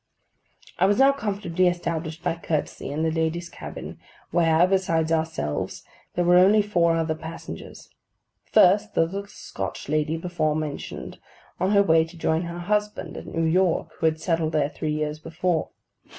[0.79, 3.99] I was now comfortably established by courtesy in the ladies' cabin,
[4.31, 5.83] where, besides ourselves,
[6.15, 7.87] there were only four other passengers.
[8.43, 11.19] First, the little Scotch lady before mentioned,
[11.59, 14.93] on her way to join her husband at New York, who had settled there three
[14.93, 15.69] years before.